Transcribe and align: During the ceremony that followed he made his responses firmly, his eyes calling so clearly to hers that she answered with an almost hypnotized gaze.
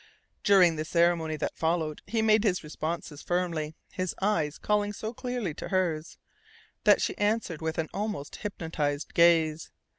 During 0.43 0.77
the 0.77 0.83
ceremony 0.83 1.35
that 1.35 1.55
followed 1.55 2.01
he 2.07 2.23
made 2.23 2.43
his 2.43 2.63
responses 2.63 3.21
firmly, 3.21 3.75
his 3.91 4.15
eyes 4.19 4.57
calling 4.57 4.93
so 4.93 5.13
clearly 5.13 5.53
to 5.53 5.67
hers 5.67 6.17
that 6.85 7.03
she 7.03 7.15
answered 7.19 7.61
with 7.61 7.77
an 7.77 7.87
almost 7.93 8.37
hypnotized 8.37 9.13
gaze. 9.13 9.69